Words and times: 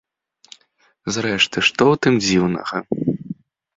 Зрэшты, 1.17 1.57
што 1.67 1.81
ў 1.91 2.01
тым 2.07 2.13
дзіўнага? 2.25 2.77